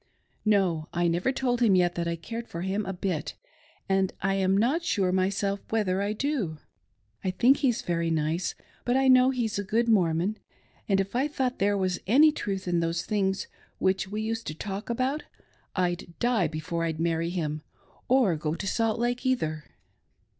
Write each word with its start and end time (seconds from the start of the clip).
No! 0.45 0.87
I 0.91 1.07
never 1.07 1.31
told 1.31 1.61
him 1.61 1.75
yet 1.75 1.93
that 1.93 2.07
I 2.07 2.15
cared 2.15 2.47
for 2.47 2.63
him 2.63 2.87
a 2.87 2.91
bit, 2.91 3.35
and 3.87 4.11
I 4.19 4.33
am 4.33 4.57
not 4.57 4.81
sure 4.83 5.11
myself 5.11 5.59
whether 5.69 6.01
I 6.01 6.11
do. 6.13 6.57
I 7.23 7.29
think 7.29 7.57
he's 7.57 7.83
very 7.83 8.09
nice, 8.09 8.55
but 8.83 8.97
I 8.97 9.07
know 9.07 9.29
he's 9.29 9.59
a 9.59 9.63
good 9.63 9.87
Mormon, 9.87 10.39
and 10.89 10.99
if 10.99 11.15
I 11.15 11.27
thought 11.27 11.59
there 11.59 11.77
was 11.77 11.99
any 12.07 12.31
truth 12.31 12.67
in 12.67 12.79
those 12.79 13.05
things 13.05 13.45
which 13.77 14.07
we 14.07 14.23
used 14.23 14.47
to 14.47 14.55
talk 14.55 14.89
about, 14.89 15.21
I'd 15.75 16.15
die 16.19 16.47
before 16.47 16.83
I'd 16.83 16.99
marry 16.99 17.29
him, 17.29 17.61
or 18.07 18.35
go 18.37 18.55
to 18.55 18.65
Salt 18.65 18.97
Lake 18.97 19.23
either. 19.23 19.65